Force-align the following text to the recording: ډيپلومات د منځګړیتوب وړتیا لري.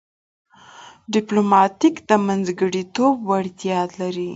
ډيپلومات 1.13 1.71
د 2.09 2.11
منځګړیتوب 2.27 3.13
وړتیا 3.29 3.79
لري. 3.99 4.29